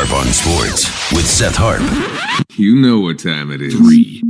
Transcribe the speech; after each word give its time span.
Harp 0.00 0.26
on 0.26 0.32
Sports 0.32 1.12
with 1.12 1.26
Seth 1.26 1.56
Harp. 1.56 1.82
You 2.56 2.76
know 2.76 3.00
what 3.00 3.18
time 3.18 3.50
it 3.50 3.60
is. 3.60 3.74
Three, 3.74 4.22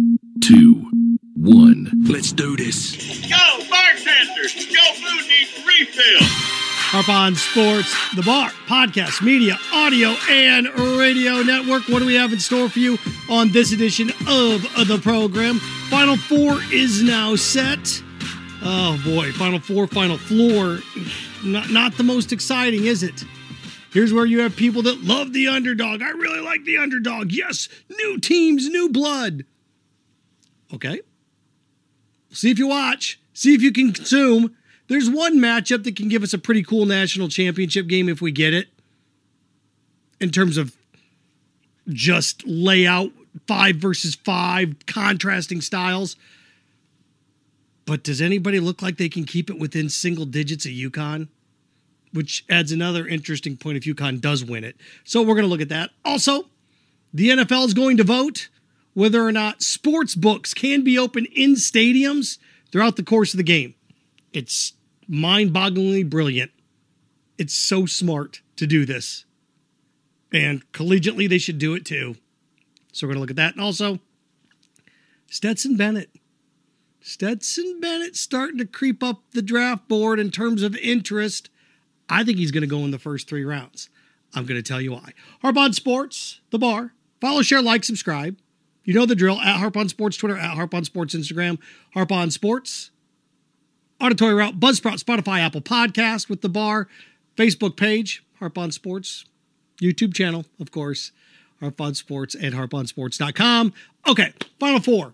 two, 0.42 0.90
one. 1.36 1.92
Let's 2.08 2.32
do 2.32 2.56
this. 2.56 2.96
Go, 3.28 3.36
bartender! 3.68 4.48
Your 4.48 4.94
food 4.94 5.28
needs 5.28 5.66
refill! 5.66 6.26
Harp 6.88 7.10
on 7.10 7.34
Sports, 7.34 7.94
the 8.16 8.22
bar, 8.22 8.48
podcast, 8.66 9.20
media, 9.20 9.58
audio, 9.70 10.16
and 10.30 10.68
radio 10.98 11.42
network. 11.42 11.86
What 11.88 11.98
do 11.98 12.06
we 12.06 12.14
have 12.14 12.32
in 12.32 12.38
store 12.38 12.70
for 12.70 12.78
you 12.78 12.96
on 13.28 13.52
this 13.52 13.70
edition 13.70 14.08
of 14.26 14.62
the 14.88 14.98
program? 15.02 15.58
Final 15.90 16.16
four 16.16 16.62
is 16.72 17.02
now 17.02 17.36
set. 17.36 18.02
Oh 18.62 18.98
boy, 19.04 19.32
Final 19.32 19.60
Four, 19.60 19.86
Final 19.86 20.16
Floor. 20.16 20.78
Not, 21.44 21.68
not 21.68 21.94
the 21.98 22.04
most 22.04 22.32
exciting, 22.32 22.86
is 22.86 23.02
it? 23.02 23.22
Here's 23.90 24.12
where 24.12 24.26
you 24.26 24.40
have 24.40 24.54
people 24.54 24.82
that 24.82 25.02
love 25.02 25.32
the 25.32 25.48
underdog. 25.48 26.02
I 26.02 26.10
really 26.10 26.40
like 26.40 26.64
the 26.64 26.76
underdog. 26.76 27.32
Yes, 27.32 27.68
new 27.88 28.18
teams, 28.18 28.68
new 28.68 28.90
blood. 28.90 29.44
Okay. 30.72 31.00
See 32.30 32.50
if 32.50 32.58
you 32.58 32.68
watch, 32.68 33.18
see 33.32 33.54
if 33.54 33.62
you 33.62 33.72
can 33.72 33.92
consume. 33.92 34.54
There's 34.88 35.08
one 35.08 35.38
matchup 35.38 35.84
that 35.84 35.96
can 35.96 36.08
give 36.08 36.22
us 36.22 36.32
a 36.32 36.38
pretty 36.38 36.62
cool 36.62 36.86
national 36.86 37.28
championship 37.28 37.86
game 37.86 38.08
if 38.08 38.20
we 38.20 38.32
get 38.32 38.54
it. 38.54 38.68
In 40.20 40.30
terms 40.30 40.56
of 40.56 40.76
just 41.88 42.46
layout, 42.46 43.12
five 43.46 43.76
versus 43.76 44.14
five, 44.14 44.76
contrasting 44.86 45.60
styles. 45.60 46.16
But 47.86 48.02
does 48.02 48.20
anybody 48.20 48.60
look 48.60 48.82
like 48.82 48.98
they 48.98 49.08
can 49.08 49.24
keep 49.24 49.48
it 49.48 49.58
within 49.58 49.88
single 49.88 50.26
digits 50.26 50.66
of 50.66 50.72
UConn? 50.72 51.28
Which 52.12 52.44
adds 52.48 52.72
another 52.72 53.06
interesting 53.06 53.56
point 53.56 53.76
if 53.76 53.84
UConn 53.84 54.20
does 54.20 54.44
win 54.44 54.64
it. 54.64 54.76
So 55.04 55.20
we're 55.20 55.34
going 55.34 55.42
to 55.42 55.48
look 55.48 55.60
at 55.60 55.68
that. 55.68 55.90
Also, 56.04 56.46
the 57.12 57.30
NFL 57.30 57.66
is 57.66 57.74
going 57.74 57.96
to 57.98 58.04
vote 58.04 58.48
whether 58.94 59.22
or 59.22 59.32
not 59.32 59.62
sports 59.62 60.14
books 60.14 60.54
can 60.54 60.82
be 60.82 60.98
open 60.98 61.26
in 61.26 61.54
stadiums 61.54 62.38
throughout 62.72 62.96
the 62.96 63.02
course 63.02 63.32
of 63.32 63.38
the 63.38 63.44
game. 63.44 63.74
It's 64.32 64.72
mind 65.06 65.52
bogglingly 65.52 66.08
brilliant. 66.08 66.50
It's 67.36 67.54
so 67.54 67.86
smart 67.86 68.42
to 68.56 68.66
do 68.66 68.84
this. 68.84 69.24
And 70.32 70.70
collegiately, 70.72 71.28
they 71.28 71.38
should 71.38 71.58
do 71.58 71.74
it 71.74 71.84
too. 71.84 72.16
So 72.92 73.06
we're 73.06 73.14
going 73.14 73.16
to 73.16 73.20
look 73.20 73.30
at 73.30 73.36
that. 73.36 73.54
And 73.54 73.62
also, 73.62 74.00
Stetson 75.30 75.76
Bennett. 75.76 76.10
Stetson 77.00 77.80
Bennett 77.80 78.16
starting 78.16 78.58
to 78.58 78.66
creep 78.66 79.02
up 79.02 79.22
the 79.32 79.42
draft 79.42 79.88
board 79.88 80.18
in 80.18 80.30
terms 80.30 80.62
of 80.62 80.76
interest. 80.76 81.48
I 82.08 82.24
think 82.24 82.38
he's 82.38 82.50
going 82.50 82.62
to 82.62 82.66
go 82.66 82.78
in 82.78 82.90
the 82.90 82.98
first 82.98 83.28
three 83.28 83.44
rounds. 83.44 83.88
I'm 84.34 84.44
going 84.44 84.60
to 84.60 84.66
tell 84.66 84.80
you 84.80 84.92
why. 84.92 85.12
Harp 85.42 85.56
on 85.56 85.72
Sports, 85.72 86.40
the 86.50 86.58
bar. 86.58 86.92
Follow, 87.20 87.42
share, 87.42 87.62
like, 87.62 87.84
subscribe. 87.84 88.36
You 88.84 88.94
know 88.94 89.06
the 89.06 89.14
drill. 89.14 89.40
At 89.40 89.58
Harp 89.58 89.76
on 89.76 89.88
Sports 89.88 90.16
Twitter, 90.16 90.36
at 90.36 90.54
Harp 90.54 90.72
on 90.74 90.84
Sports 90.84 91.14
Instagram, 91.14 91.58
Harp 91.94 92.10
on 92.12 92.30
Sports. 92.30 92.90
Auditory 94.00 94.34
Route, 94.34 94.60
Buzzsprout, 94.60 95.02
Spotify, 95.02 95.40
Apple 95.40 95.60
Podcast 95.60 96.28
with 96.28 96.40
the 96.40 96.48
bar. 96.48 96.88
Facebook 97.36 97.76
page, 97.76 98.24
Harp 98.38 98.56
on 98.56 98.70
Sports. 98.70 99.24
YouTube 99.80 100.14
channel, 100.14 100.44
of 100.60 100.70
course. 100.70 101.12
Harp 101.60 101.80
on 101.80 101.94
Sports 101.94 102.34
and 102.34 102.54
harponsports.com. 102.54 103.72
Okay, 104.08 104.32
final 104.60 104.80
four. 104.80 105.12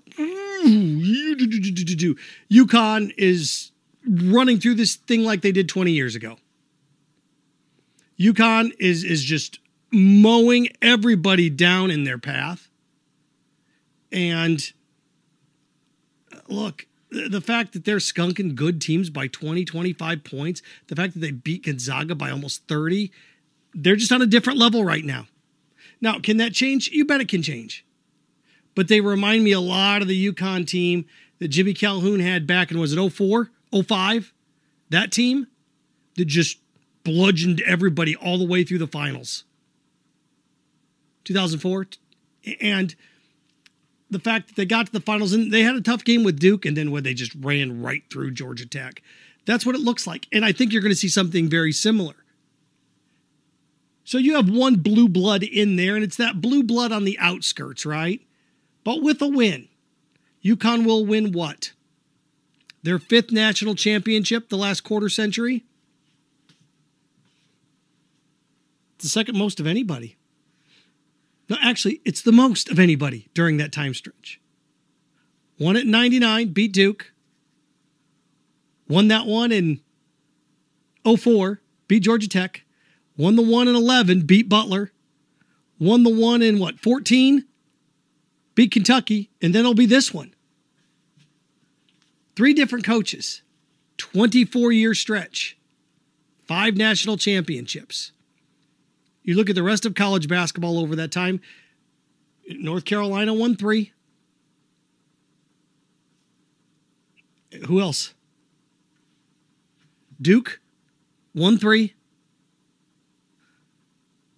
UConn 2.53 3.15
is 3.17 3.73
running 4.07 4.61
through 4.61 4.75
this 4.75 4.97
thing 4.97 5.23
like 5.25 5.41
they 5.43 5.53
did 5.53 5.69
20 5.69 5.91
years 5.91 6.15
ago. 6.15 6.37
UConn 8.19 8.73
is 8.79 9.05
is 9.05 9.23
just 9.23 9.59
mowing 9.91 10.69
everybody 10.83 11.51
down 11.51 11.91
in 11.91 12.05
their 12.05 12.19
path. 12.19 12.69
And 14.11 14.73
uh, 16.33 16.39
look, 16.49 16.87
the 17.11 17.41
fact 17.41 17.73
that 17.73 17.85
they're 17.85 17.99
skunking 17.99 18.55
good 18.55 18.81
teams 18.81 19.11
by 19.11 19.29
20, 19.29 19.65
25 19.65 20.25
points, 20.25 20.63
the 20.89 20.97
fact 20.97 21.15
that 21.15 21.21
they 21.21 21.31
beat 21.31 21.65
Gonzaga 21.65 22.15
by 22.15 22.31
almost 22.31 22.67
30, 22.67 23.13
they're 23.73 23.97
just 23.97 24.13
on 24.13 24.23
a 24.23 24.27
different 24.27 24.59
level 24.59 24.85
right 24.85 25.05
now. 25.05 25.27
Now, 26.01 26.19
can 26.19 26.37
that 26.39 26.53
change? 26.53 26.89
You 26.89 27.05
bet 27.05 27.21
it 27.21 27.29
can 27.29 27.43
change. 27.43 27.85
But 28.75 28.89
they 28.89 29.01
remind 29.01 29.45
me 29.45 29.53
a 29.53 29.61
lot 29.61 30.03
of 30.03 30.09
the 30.09 30.33
UConn 30.33 30.67
team 30.67 31.07
that 31.39 31.49
Jimmy 31.49 31.75
Calhoun 31.75 32.21
had 32.21 32.47
back 32.47 32.71
in, 32.71 32.79
was 32.79 32.93
it 32.93 33.11
04, 33.11 33.51
05? 33.85 34.33
That 34.91 35.13
team 35.13 35.47
that 36.17 36.27
just 36.27 36.59
bludgeoned 37.05 37.61
everybody 37.63 38.17
all 38.17 38.39
the 38.39 38.47
way 38.47 38.65
through 38.65 38.79
the 38.79 38.87
finals. 38.87 39.45
2004. 41.25 41.87
And 42.61 42.95
the 44.11 44.19
fact 44.19 44.49
that 44.49 44.57
they 44.57 44.67
got 44.67 44.87
to 44.87 44.93
the 44.93 45.01
finals 45.01 45.33
and 45.33 45.53
they 45.53 45.63
had 45.63 45.75
a 45.75 45.81
tough 45.81 46.05
game 46.05 46.25
with 46.25 46.39
Duke 46.39 46.65
and 46.65 46.77
then 46.77 46.91
when 46.91 47.03
they 47.03 47.15
just 47.15 47.35
ran 47.35 47.83
right 47.83 48.03
through 48.11 48.33
Georgia 48.33 48.67
Tech. 48.67 49.03
That's 49.47 49.67
what 49.67 49.75
it 49.75 49.81
looks 49.81 50.07
like. 50.07 50.27
And 50.33 50.45
I 50.45 50.53
think 50.53 50.73
you're 50.73 50.83
going 50.83 50.93
to 50.93 50.97
see 50.97 51.09
something 51.09 51.49
very 51.49 51.73
similar. 51.73 52.15
So 54.05 54.19
you 54.19 54.37
have 54.37 54.51
one 54.51 54.77
blue 54.77 55.09
blood 55.09 55.43
in 55.43 55.77
there, 55.77 55.95
and 55.95 56.05
it's 56.05 56.17
that 56.17 56.43
blue 56.43 56.63
blood 56.63 56.93
on 56.93 57.05
the 57.05 57.19
outskirts, 57.19 57.87
right? 57.87 58.21
But 58.85 59.03
with 59.03 59.23
a 59.23 59.29
win, 59.29 59.69
UConn 60.45 60.85
will 60.85 61.07
win 61.07 61.33
what? 61.33 61.73
Their 62.83 62.99
fifth 62.99 63.33
national 63.33 63.75
championship 63.75 64.51
the 64.51 64.59
last 64.59 64.83
quarter 64.83 65.09
century? 65.09 65.65
It's 66.47 66.55
the 68.99 69.09
second 69.09 69.37
most 69.37 69.61
of 69.61 69.67
anybody. 69.67 70.17
No, 71.49 71.57
actually, 71.63 72.01
it's 72.05 72.23
the 72.23 72.33
most 72.33 72.71
of 72.71 72.79
anybody 72.79 73.29
during 73.35 73.59
that 73.59 73.73
time 73.73 73.95
stretch. 73.95 74.41
Won 75.59 75.77
at 75.77 75.87
99, 75.87 76.49
beat 76.53 76.73
Duke. 76.73 77.13
Won 78.89 79.09
that 79.09 79.27
one 79.27 79.53
in 79.53 79.81
04, 81.05 81.61
beat 81.87 82.03
Georgia 82.03 82.29
Tech. 82.29 82.63
Won 83.17 83.37
the 83.37 83.43
one 83.43 83.69
in 83.69 83.77
11, 83.77 84.23
beat 84.23 84.49
Butler. 84.49 84.91
Won 85.79 86.03
the 86.03 86.11
one 86.11 86.43
in 86.43 86.59
what, 86.59 86.81
14? 86.81 87.45
Beat 88.55 88.73
Kentucky. 88.73 89.31
And 89.41 89.55
then 89.55 89.61
it'll 89.61 89.75
be 89.75 89.87
this 89.87 90.13
one. 90.13 90.35
Three 92.37 92.55
different 92.55 92.85
coaches, 92.85 93.43
24 93.99 94.73
year 94.73 94.95
stretch, 94.95 95.57
five 96.47 96.77
national 96.77 97.17
championships. 97.17 98.11
You 99.25 99.35
look 99.35 99.49
at 99.49 99.57
the 99.57 99.63
rest 99.63 99.87
of 99.87 99.95
college 99.95 100.29
basketball 100.29 100.79
over 100.79 100.95
that 100.97 101.11
time. 101.11 101.41
North 102.47 102.85
Carolina 102.85 103.33
won 103.33 103.57
three. 103.57 103.93
Who 107.67 107.81
else? 107.81 108.13
Duke 110.21 110.61
won 111.35 111.59
three. 111.59 111.95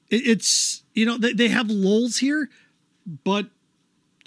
It's, 0.09 0.85
you 0.95 1.05
know, 1.05 1.19
they 1.19 1.49
have 1.49 1.69
lulls 1.69 2.19
here, 2.19 2.49
but 3.25 3.47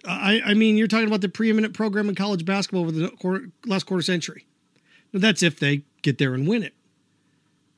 I, 0.06 0.42
I 0.46 0.54
mean, 0.54 0.76
you're 0.76 0.88
talking 0.88 1.08
about 1.08 1.22
the 1.22 1.30
preeminent 1.30 1.74
program 1.74 2.10
in 2.10 2.16
college 2.16 2.44
basketball 2.44 2.82
over 2.82 2.92
the 2.92 3.10
quarter, 3.12 3.50
last 3.66 3.86
quarter 3.86 4.02
century. 4.02 4.46
That's 5.14 5.42
if 5.42 5.58
they 5.58 5.84
get 6.02 6.18
there 6.18 6.34
and 6.34 6.48
win 6.48 6.64
it 6.64 6.74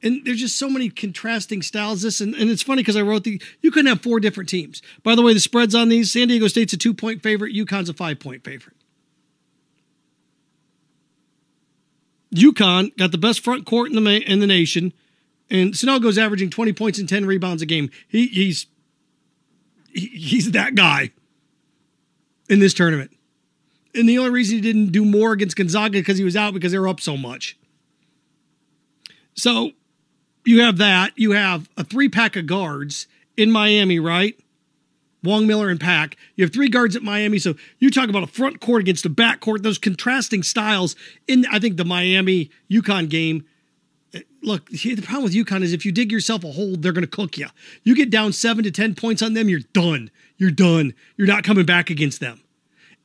and 0.03 0.25
there's 0.25 0.39
just 0.39 0.57
so 0.57 0.69
many 0.69 0.89
contrasting 0.89 1.62
styles. 1.62 2.01
This 2.01 2.22
and, 2.22 2.34
and 2.35 2.50
it's 2.50 2.63
funny 2.63 2.81
because 2.81 2.97
I 2.97 3.01
wrote 3.01 3.23
the 3.23 3.41
you 3.62 3.72
couldn't 3.72 3.89
have 3.89 4.01
four 4.01 4.19
different 4.19 4.50
teams. 4.50 4.81
By 5.03 5.16
the 5.16 5.22
way, 5.22 5.34
the 5.34 5.39
spreads 5.39 5.75
on 5.75 5.89
these: 5.89 6.12
San 6.12 6.28
Diego 6.28 6.47
State's 6.47 6.73
a 6.73 6.78
two 6.78 6.94
point 6.94 7.22
favorite, 7.22 7.53
UConn's 7.53 7.89
a 7.89 7.94
five 7.94 8.19
point 8.19 8.44
favorite. 8.44 8.75
UConn 12.34 12.95
got 12.97 13.11
the 13.11 13.17
best 13.17 13.44
front 13.44 13.66
court 13.66 13.91
in 13.91 14.03
the 14.03 14.31
in 14.31 14.40
the 14.40 14.47
nation, 14.47 14.94
and 15.50 15.73
Sanogo's 15.73 16.17
averaging 16.17 16.50
20 16.50 16.73
points 16.73 16.97
and 16.97 17.07
10 17.07 17.25
rebounds 17.25 17.61
a 17.61 17.66
game. 17.66 17.90
He, 18.07 18.28
he's 18.28 18.67
he, 19.93 20.08
he's 20.08 20.52
that 20.52 20.76
guy 20.76 21.11
in 22.49 22.59
this 22.59 22.73
tournament. 22.73 23.11
And 23.93 24.08
the 24.08 24.17
only 24.17 24.31
reason 24.31 24.55
he 24.55 24.61
didn't 24.61 24.87
do 24.87 25.03
more 25.03 25.34
against 25.34 25.58
Gonzaga 25.58 25.99
because 25.99 26.17
he 26.17 26.23
was 26.23 26.37
out 26.37 26.53
because 26.53 26.72
they 26.72 26.79
were 26.79 26.87
up 26.87 27.02
so 27.02 27.17
much. 27.17 27.58
So 29.34 29.72
you 30.46 30.61
have 30.61 30.78
that. 30.78 31.11
You 31.16 31.32
have 31.32 31.70
a 31.78 31.84
three 31.84 32.09
pack 32.09 32.35
of 32.35 32.47
guards 32.47 33.08
in 33.38 33.52
Miami, 33.52 33.99
right? 33.99 34.35
Wong 35.23 35.46
Miller 35.46 35.70
and 35.70 35.79
Pack. 35.79 36.17
You 36.35 36.43
have 36.43 36.53
three 36.53 36.70
guards 36.70 36.96
at 36.96 37.03
Miami. 37.03 37.38
So 37.38 37.55
you 37.79 37.91
talk 37.91 38.09
about 38.09 38.23
a 38.23 38.28
front 38.28 38.59
court 38.59 38.82
against 38.82 39.05
a 39.05 39.09
back 39.09 39.40
court, 39.40 39.64
those 39.64 39.78
contrasting 39.78 40.43
styles 40.43 40.96
in, 41.28 41.46
I 41.52 41.59
think, 41.59 41.78
the 41.78 41.85
Miami 41.85 42.49
UConn 42.70 43.09
game. 43.09 43.46
Eh, 44.14 44.22
look, 44.41 44.70
the 44.70 44.96
problem 45.02 45.23
with 45.23 45.34
UConn 45.34 45.61
is 45.61 45.73
if 45.73 45.85
you 45.85 45.91
dig 45.91 46.11
yourself 46.11 46.43
a 46.43 46.52
hole, 46.52 46.76
they're 46.76 46.91
going 46.91 47.03
to 47.03 47.08
cook 47.08 47.38
you. 47.38 47.47
You 47.84 47.96
get 47.96 48.09
down 48.09 48.34
seven 48.34 48.64
to 48.64 48.72
10 48.72 48.96
points 48.96 49.22
on 49.22 49.34
them, 49.34 49.47
you're 49.47 49.59
done. 49.73 50.09
You're 50.38 50.52
done. 50.52 50.93
You're 51.17 51.28
not 51.28 51.43
coming 51.43 51.66
back 51.66 51.90
against 51.90 52.20
them. 52.20 52.41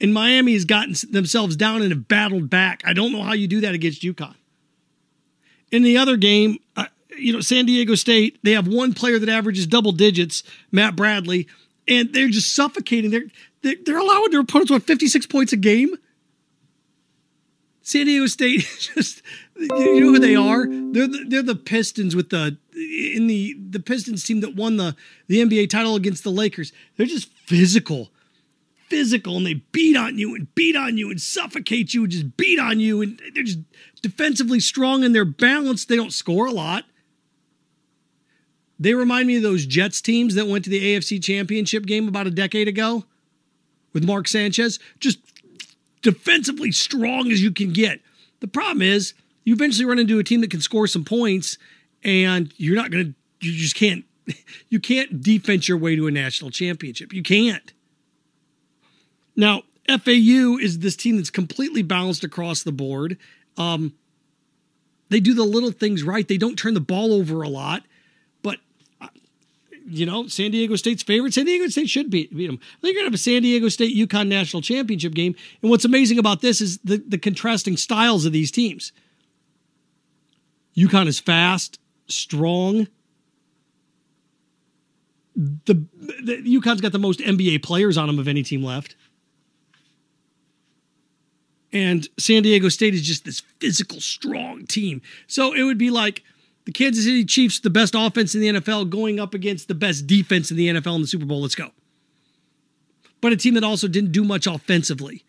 And 0.01 0.13
Miami 0.13 0.55
has 0.55 0.65
gotten 0.65 0.95
themselves 1.11 1.57
down 1.57 1.83
and 1.83 1.91
have 1.91 2.09
battled 2.09 2.51
back. 2.51 2.83
I 2.85 2.93
don't 2.93 3.13
know 3.13 3.23
how 3.23 3.33
you 3.33 3.47
do 3.47 3.61
that 3.61 3.75
against 3.75 4.03
UConn. 4.03 4.35
In 5.71 5.83
the 5.83 5.99
other 5.99 6.17
game, 6.17 6.59
you 7.17 7.33
know, 7.33 7.41
San 7.41 7.67
Diego 7.67 7.95
State, 7.95 8.39
they 8.43 8.53
have 8.53 8.69
one 8.69 8.95
player 8.95 9.19
that 9.19 9.29
averages 9.29 9.67
double 9.67 9.93
digits, 9.93 10.43
Matt 10.71 10.97
Bradley, 10.97 11.49
and 11.89 12.13
they're 12.13 12.29
just 12.29 12.55
suffocating. 12.55 13.11
They're 13.11 13.27
they're, 13.63 13.77
they're 13.85 13.99
allowing 13.99 14.31
their 14.31 14.41
opponents 14.41 14.71
what 14.71 14.83
56 14.83 15.27
points 15.27 15.53
a 15.53 15.57
game. 15.57 15.97
San 17.83 18.07
Diego 18.07 18.27
State 18.27 18.61
just 18.95 19.23
you 19.57 20.01
know 20.01 20.09
who 20.09 20.19
they 20.19 20.35
are? 20.35 20.67
They're 20.67 21.07
the, 21.07 21.25
they're 21.29 21.43
the 21.43 21.55
Pistons 21.55 22.17
with 22.17 22.31
the 22.31 22.59
in 22.75 23.27
the 23.27 23.57
the 23.71 23.81
Pistons 23.81 24.25
team 24.25 24.41
that 24.41 24.57
won 24.57 24.77
the 24.77 24.97
the 25.29 25.41
NBA 25.41 25.71
title 25.71 25.95
against 25.95 26.25
the 26.25 26.31
Lakers. 26.31 26.73
They're 26.97 27.07
just 27.07 27.33
physical. 27.47 28.11
Physical 28.89 29.37
and 29.37 29.47
they 29.47 29.55
beat 29.55 29.97
on 29.97 30.17
you 30.19 30.35
and 30.35 30.53
beat 30.55 30.77
on 30.77 30.97
you 30.97 31.11
and 31.11 31.21
suffocate 31.21 31.93
you 31.93 32.05
and 32.05 32.13
just 32.13 32.37
beat 32.37 32.61
on 32.61 32.79
you 32.79 33.03
and 33.03 33.21
they're 33.35 33.43
just 33.43 33.59
defensively 34.01 34.61
strong 34.61 35.03
and 35.03 35.15
they're 35.15 35.25
balanced. 35.25 35.89
They 35.89 35.97
don't 35.97 36.13
score 36.13 36.47
a 36.47 36.53
lot. 36.53 36.85
They 38.79 38.95
remind 38.95 39.27
me 39.27 39.37
of 39.37 39.43
those 39.43 39.65
Jets 39.67 40.01
teams 40.01 40.35
that 40.35 40.47
went 40.47 40.65
to 40.65 40.71
the 40.71 40.95
AFC 40.95 41.23
Championship 41.23 41.87
game 41.87 42.09
about 42.09 42.27
a 42.27 42.31
decade 42.31 42.69
ago 42.69 43.05
with 43.93 44.05
Mark 44.05 44.29
Sanchez. 44.29 44.79
Just 45.01 45.19
defensively 46.03 46.73
strong 46.73 47.31
as 47.33 47.43
you 47.43 47.51
can 47.51 47.73
get. 47.73 48.01
The 48.41 48.49
problem 48.49 48.83
is 48.83 49.15
you 49.45 49.55
eventually 49.55 49.87
run 49.87 49.99
into 49.99 50.19
a 50.19 50.25
team 50.25 50.43
that 50.43 50.51
can 50.51 50.61
score 50.61 50.87
some 50.87 51.05
points 51.05 51.57
and 52.05 52.53
you're 52.57 52.77
not 52.77 52.91
going 52.91 53.07
to 53.07 53.15
you 53.47 53.53
just 53.53 53.77
can't 53.77 54.05
you 54.69 54.81
can't 54.81 55.23
defense 55.23 55.69
your 55.69 55.79
way 55.79 55.97
to 55.97 56.07
a 56.07 56.11
national 56.11 56.51
championship. 56.51 57.13
You 57.13 57.23
can't. 57.23 57.73
Now, 59.35 59.63
FAU 59.89 60.59
is 60.59 60.81
this 60.81 60.97
team 60.97 61.17
that's 61.17 61.31
completely 61.31 61.83
balanced 61.83 62.25
across 62.25 62.63
the 62.63 62.73
board. 62.73 63.19
Um, 63.57 63.95
they 65.09 65.21
do 65.21 65.35
the 65.35 65.45
little 65.45 65.71
things 65.71 66.03
right. 66.03 66.27
They 66.27 66.39
don't 66.39 66.59
turn 66.59 66.75
the 66.75 66.81
ball 66.81 67.13
over 67.13 67.43
a 67.43 67.49
lot 67.49 67.85
you 69.89 70.07
know, 70.07 70.27
San 70.27 70.51
Diego 70.51 70.77
State's 70.77 71.03
favorite. 71.03 71.35
San 71.35 71.45
Diego 71.45 71.69
State 71.69 71.89
should 71.89 72.11
beat, 72.11 72.35
beat 72.37 72.47
them. 72.47 72.59
They're 72.81 72.93
going 72.93 73.03
to 73.03 73.07
have 73.07 73.15
a 73.15 73.19
San 73.19 73.43
Diego 73.43 73.69
State 73.69 73.97
UConn 73.97 74.29
national 74.29 74.63
championship 74.63 75.15
game. 75.15 75.35
And 75.63 75.71
what's 75.71 75.85
amazing 75.85 76.19
about 76.19 76.41
this 76.41 76.61
is 76.61 76.79
the, 76.79 77.03
the 77.07 77.19
contrasting 77.19 77.77
styles 77.77 78.25
of 78.25 78.33
these 78.33 78.51
teams. 78.51 78.93
UConn 80.77 81.07
is 81.07 81.19
fast, 81.19 81.79
strong. 82.09 82.89
The, 85.35 85.75
the 86.23 86.43
UConn's 86.43 86.81
got 86.81 86.93
the 86.93 86.99
most 86.99 87.21
NBA 87.21 87.63
players 87.63 87.97
on 87.97 88.09
them 88.09 88.19
of 88.19 88.29
any 88.29 88.43
team 88.43 88.63
left. 88.63 88.97
And 91.73 92.09
San 92.19 92.43
Diego 92.43 92.69
State 92.69 92.95
is 92.95 93.03
just 93.03 93.25
this 93.25 93.41
physical, 93.61 94.01
strong 94.01 94.67
team. 94.67 95.03
So 95.27 95.53
it 95.53 95.63
would 95.63 95.79
be 95.79 95.91
like 95.91 96.23
the 96.67 96.73
Kansas 96.73 97.05
City 97.05 97.25
Chiefs, 97.25 97.61
the 97.61 97.71
best 97.71 97.95
offense 97.97 98.35
in 98.35 98.41
the 98.41 98.49
NFL, 98.49 98.91
going 98.91 99.19
up 99.19 99.35
against 99.35 99.69
the 99.69 99.75
best 99.75 100.07
defense 100.07 100.51
in 100.51 100.57
the 100.57 100.69
NFL 100.69 100.97
in 100.97 101.01
the 101.01 101.07
Super 101.07 101.25
Bowl. 101.25 101.41
Let's 101.41 101.55
go. 101.55 101.71
But 103.21 103.33
a 103.33 103.37
team 103.37 103.55
that 103.55 103.65
also 103.65 103.89
didn't 103.89 104.13
do 104.13 104.25
much 104.25 104.47
offensively. 104.47 105.25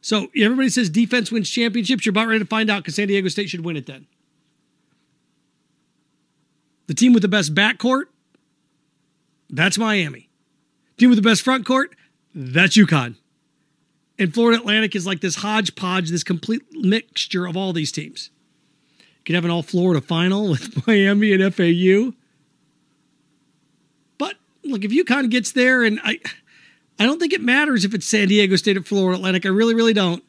So 0.00 0.28
everybody 0.36 0.68
says 0.68 0.90
defense 0.90 1.30
wins 1.30 1.48
championships. 1.48 2.04
You're 2.04 2.10
about 2.10 2.26
ready 2.26 2.40
to 2.40 2.46
find 2.46 2.68
out 2.70 2.82
because 2.82 2.96
San 2.96 3.08
Diego 3.08 3.28
State 3.28 3.48
should 3.48 3.64
win 3.64 3.76
it 3.76 3.86
then. 3.86 4.06
The 6.88 6.94
team 6.94 7.12
with 7.12 7.22
the 7.22 7.28
best 7.28 7.54
backcourt, 7.54 8.04
that's 9.48 9.78
Miami. 9.78 10.28
Team 10.98 11.10
with 11.10 11.18
the 11.18 11.28
best 11.28 11.42
front 11.42 11.64
court, 11.64 11.94
that's 12.34 12.76
UConn. 12.76 13.16
And 14.18 14.34
Florida 14.34 14.60
Atlantic 14.60 14.96
is 14.96 15.06
like 15.06 15.20
this 15.20 15.36
hodgepodge, 15.36 16.10
this 16.10 16.24
complete 16.24 16.62
mixture 16.72 17.46
of 17.46 17.56
all 17.56 17.72
these 17.72 17.92
teams 17.92 18.30
could 19.26 19.34
have 19.34 19.44
an 19.44 19.50
all 19.50 19.62
Florida 19.62 20.00
final 20.00 20.48
with 20.50 20.86
Miami 20.86 21.32
and 21.32 21.54
FAU. 21.54 22.12
But 24.16 24.36
look, 24.64 24.84
if 24.84 24.92
UConn 24.92 25.28
gets 25.30 25.52
there, 25.52 25.82
and 25.82 26.00
I, 26.02 26.20
I 26.98 27.04
don't 27.04 27.18
think 27.18 27.32
it 27.32 27.42
matters 27.42 27.84
if 27.84 27.92
it's 27.92 28.06
San 28.06 28.28
Diego 28.28 28.56
State 28.56 28.76
or 28.76 28.82
Florida 28.82 29.18
Atlantic. 29.18 29.44
I 29.44 29.50
really, 29.50 29.74
really 29.74 29.92
don't. 29.92 30.22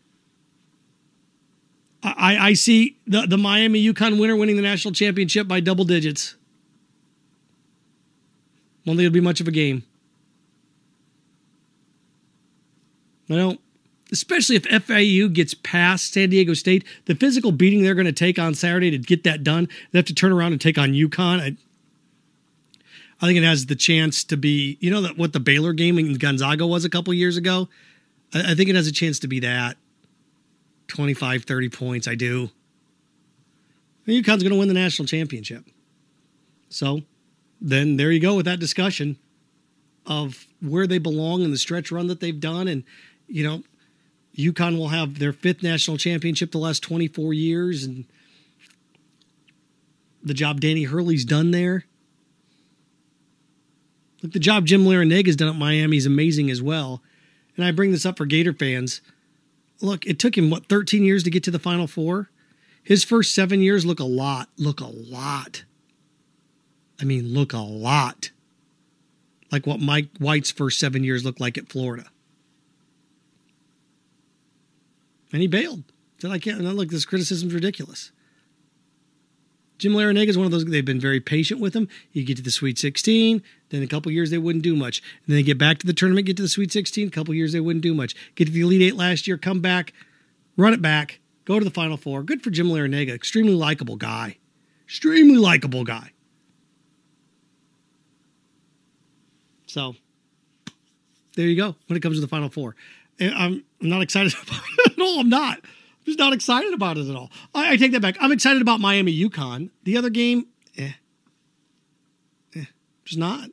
I, 2.03 2.37
I 2.37 2.53
see 2.53 2.97
the, 3.05 3.27
the 3.27 3.37
Miami 3.37 3.83
UConn 3.83 4.19
winner 4.19 4.35
winning 4.35 4.55
the 4.55 4.61
national 4.61 4.93
championship 4.93 5.47
by 5.47 5.59
double 5.59 5.83
digits. 5.83 6.35
Don't 8.85 8.95
think 8.95 9.05
it'll 9.05 9.13
be 9.13 9.19
much 9.19 9.41
of 9.41 9.47
a 9.47 9.51
game. 9.51 9.83
I 13.29 13.35
don't 13.35 13.59
especially 14.11 14.55
if 14.55 14.65
FAU 14.65 15.27
gets 15.27 15.53
past 15.53 16.13
San 16.13 16.29
Diego 16.29 16.53
State, 16.53 16.85
the 17.05 17.15
physical 17.15 17.51
beating 17.51 17.83
they're 17.83 17.95
going 17.95 18.05
to 18.05 18.11
take 18.11 18.39
on 18.39 18.53
Saturday 18.53 18.91
to 18.91 18.97
get 18.97 19.23
that 19.23 19.43
done, 19.43 19.67
they 19.91 19.99
have 19.99 20.05
to 20.05 20.13
turn 20.13 20.31
around 20.31 20.53
and 20.53 20.61
take 20.61 20.77
on 20.77 20.91
UConn. 20.91 21.39
I, 21.39 21.55
I 23.21 23.25
think 23.25 23.37
it 23.37 23.43
has 23.43 23.65
the 23.65 23.75
chance 23.75 24.23
to 24.25 24.37
be, 24.37 24.77
you 24.79 24.91
know, 24.91 25.01
that 25.01 25.17
what 25.17 25.33
the 25.33 25.39
Baylor 25.39 25.73
game 25.73 25.97
in 25.97 26.13
Gonzaga 26.13 26.65
was 26.65 26.85
a 26.85 26.89
couple 26.89 27.13
years 27.13 27.37
ago. 27.37 27.67
I, 28.33 28.51
I 28.51 28.55
think 28.55 28.69
it 28.69 28.75
has 28.75 28.87
a 28.87 28.91
chance 28.91 29.19
to 29.19 29.27
be 29.27 29.39
that 29.41 29.77
25, 30.87 31.43
30 31.43 31.69
points. 31.69 32.07
I 32.07 32.15
do. 32.15 32.49
And 34.05 34.15
UConn's 34.15 34.43
going 34.43 34.53
to 34.53 34.59
win 34.59 34.69
the 34.69 34.73
national 34.73 35.07
championship. 35.07 35.65
So 36.69 37.01
then 37.59 37.97
there 37.97 38.11
you 38.11 38.19
go 38.19 38.35
with 38.35 38.45
that 38.45 38.59
discussion 38.59 39.17
of 40.05 40.47
where 40.61 40.87
they 40.87 40.97
belong 40.97 41.41
in 41.41 41.51
the 41.51 41.57
stretch 41.57 41.91
run 41.91 42.07
that 42.07 42.21
they've 42.21 42.39
done. 42.39 42.67
And, 42.67 42.83
you 43.27 43.43
know, 43.43 43.63
UConn 44.37 44.77
will 44.77 44.89
have 44.89 45.19
their 45.19 45.33
fifth 45.33 45.63
national 45.63 45.97
championship 45.97 46.51
the 46.51 46.57
last 46.57 46.83
24 46.83 47.33
years, 47.33 47.83
and 47.83 48.05
the 50.23 50.33
job 50.33 50.61
Danny 50.61 50.83
Hurley's 50.83 51.25
done 51.25 51.51
there. 51.51 51.85
Look, 54.21 54.33
the 54.33 54.39
job 54.39 54.65
Jim 54.65 54.83
Larrañaga's 54.83 55.35
done 55.35 55.49
at 55.49 55.55
Miami 55.55 55.97
is 55.97 56.05
amazing 56.05 56.49
as 56.51 56.61
well. 56.61 57.01
And 57.55 57.65
I 57.65 57.71
bring 57.71 57.91
this 57.91 58.05
up 58.05 58.17
for 58.17 58.25
Gator 58.25 58.53
fans. 58.53 59.01
Look, 59.81 60.05
it 60.05 60.19
took 60.19 60.37
him, 60.37 60.49
what, 60.49 60.69
13 60.69 61.03
years 61.03 61.23
to 61.23 61.29
get 61.29 61.43
to 61.43 61.51
the 61.51 61.59
Final 61.59 61.87
Four? 61.87 62.29
His 62.83 63.03
first 63.03 63.33
seven 63.33 63.61
years 63.61 63.85
look 63.85 63.99
a 63.99 64.05
lot, 64.05 64.49
look 64.57 64.79
a 64.79 64.87
lot. 64.87 65.63
I 66.99 67.03
mean, 67.03 67.33
look 67.33 67.53
a 67.53 67.57
lot 67.57 68.31
like 69.51 69.65
what 69.65 69.79
Mike 69.79 70.09
White's 70.19 70.51
first 70.51 70.79
seven 70.79 71.03
years 71.03 71.23
looked 71.23 71.39
like 71.39 71.57
at 71.57 71.69
Florida. 71.69 72.05
And 75.31 75.41
he 75.41 75.47
bailed. 75.47 75.83
Said, 76.19 76.31
I 76.31 76.39
can't, 76.39 76.61
look, 76.61 76.89
this 76.89 77.05
criticism's 77.05 77.53
ridiculous. 77.53 78.11
Jim 79.77 79.93
Larrañaga 79.93 80.29
is 80.29 80.37
one 80.37 80.45
of 80.45 80.51
those, 80.51 80.65
they've 80.65 80.83
been 80.83 80.99
very 80.99 81.19
patient 81.19 81.59
with 81.59 81.75
him. 81.75 81.87
You 82.11 82.23
get 82.23 82.37
to 82.37 82.43
the 82.43 82.49
Sweet 82.49 82.79
16, 82.79 83.43
then 83.69 83.83
a 83.83 83.87
couple 83.87 84.11
years 84.11 84.31
they 84.31 84.39
wouldn't 84.39 84.63
do 84.63 84.75
much. 84.75 84.99
And 84.99 85.27
then 85.27 85.35
they 85.35 85.43
get 85.43 85.59
back 85.59 85.77
to 85.79 85.87
the 85.87 85.93
tournament, 85.93 86.25
get 86.25 86.37
to 86.37 86.43
the 86.43 86.49
Sweet 86.49 86.71
16, 86.71 87.07
a 87.07 87.11
couple 87.11 87.33
years 87.35 87.53
they 87.53 87.59
wouldn't 87.59 87.83
do 87.83 87.93
much. 87.93 88.15
Get 88.33 88.45
to 88.45 88.51
the 88.51 88.61
Elite 88.61 88.81
Eight 88.81 88.95
last 88.95 89.27
year, 89.27 89.37
come 89.37 89.61
back, 89.61 89.93
run 90.55 90.73
it 90.73 90.81
back, 90.81 91.19
go 91.45 91.59
to 91.59 91.65
the 91.65 91.71
Final 91.71 91.97
Four. 91.97 92.23
Good 92.23 92.43
for 92.43 92.49
Jim 92.49 92.67
Larrañaga. 92.67 93.13
Extremely 93.13 93.53
likable 93.53 93.97
guy. 93.97 94.37
Extremely 94.85 95.37
likable 95.37 95.83
guy. 95.83 96.11
So, 99.67 99.95
there 101.35 101.45
you 101.45 101.55
go 101.55 101.75
when 101.85 101.97
it 101.97 101.99
comes 101.99 102.17
to 102.17 102.21
the 102.21 102.27
Final 102.27 102.49
Four. 102.49 102.75
I'm 103.19 103.63
not 103.81 104.01
excited 104.01 104.33
about 104.43 104.61
it 104.79 104.93
at 104.93 104.99
all. 104.99 105.19
I'm 105.19 105.29
not. 105.29 105.57
I'm 105.57 106.05
just 106.05 106.19
not 106.19 106.33
excited 106.33 106.73
about 106.73 106.97
it 106.97 107.07
at 107.09 107.15
all. 107.15 107.31
I, 107.53 107.73
I 107.73 107.77
take 107.77 107.91
that 107.91 108.01
back. 108.01 108.17
I'm 108.19 108.31
excited 108.31 108.61
about 108.61 108.79
Miami 108.79 109.17
UConn. 109.17 109.69
The 109.83 109.97
other 109.97 110.09
game, 110.09 110.47
eh. 110.77 110.91
Eh, 112.55 112.65
just 113.05 113.19
not. 113.19 113.49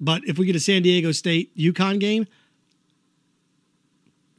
But 0.00 0.22
if 0.26 0.38
we 0.38 0.46
get 0.46 0.56
a 0.56 0.60
San 0.60 0.82
Diego 0.82 1.12
State 1.12 1.56
UConn 1.56 1.98
game, 2.00 2.26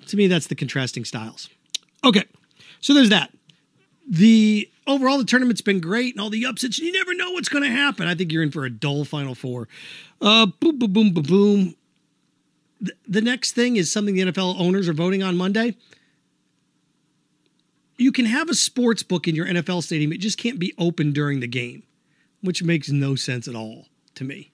to 0.07 0.17
me, 0.17 0.27
that's 0.27 0.47
the 0.47 0.55
contrasting 0.55 1.05
styles. 1.05 1.49
Okay, 2.03 2.25
so 2.79 2.93
there's 2.93 3.09
that. 3.09 3.31
The 4.07 4.69
overall, 4.87 5.17
the 5.17 5.25
tournament's 5.25 5.61
been 5.61 5.79
great 5.79 6.13
and 6.13 6.21
all 6.21 6.29
the 6.29 6.45
upsets. 6.45 6.79
You 6.79 6.91
never 6.91 7.13
know 7.13 7.31
what's 7.31 7.49
going 7.49 7.63
to 7.63 7.69
happen. 7.69 8.07
I 8.07 8.15
think 8.15 8.31
you're 8.31 8.43
in 8.43 8.51
for 8.51 8.65
a 8.65 8.69
dull 8.69 9.05
Final 9.05 9.35
Four. 9.35 9.67
Uh, 10.21 10.47
boom, 10.59 10.79
boom, 10.79 10.93
boom, 10.93 11.13
boom, 11.13 11.23
boom. 11.23 11.75
The, 12.81 12.93
the 13.07 13.21
next 13.21 13.53
thing 13.53 13.77
is 13.77 13.91
something 13.91 14.15
the 14.15 14.23
NFL 14.23 14.59
owners 14.59 14.87
are 14.87 14.93
voting 14.93 15.23
on 15.23 15.37
Monday. 15.37 15.75
You 17.97 18.11
can 18.11 18.25
have 18.25 18.49
a 18.49 18.53
sports 18.53 19.03
book 19.03 19.27
in 19.27 19.35
your 19.35 19.45
NFL 19.45 19.83
stadium. 19.83 20.11
It 20.11 20.19
just 20.19 20.37
can't 20.37 20.59
be 20.59 20.73
open 20.77 21.13
during 21.13 21.39
the 21.39 21.47
game, 21.47 21.83
which 22.41 22.61
makes 22.61 22.89
no 22.89 23.15
sense 23.15 23.47
at 23.47 23.55
all 23.55 23.85
to 24.15 24.25
me. 24.25 24.51